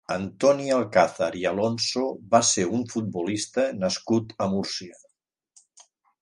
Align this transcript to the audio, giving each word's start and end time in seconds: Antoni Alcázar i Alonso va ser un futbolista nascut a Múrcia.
Antoni 0.13 0.69
Alcázar 0.77 1.27
i 1.41 1.43
Alonso 1.49 2.05
va 2.31 2.41
ser 2.53 2.65
un 2.79 2.87
futbolista 2.95 3.67
nascut 3.85 4.35
a 4.47 4.49
Múrcia. 4.55 4.99